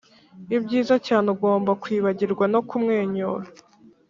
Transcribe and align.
ibyiza 0.57 0.95
cyane 1.07 1.27
ugomba 1.35 1.71
kwibagirwa 1.81 2.45
no 2.53 2.59
kumwenyura 2.67 3.45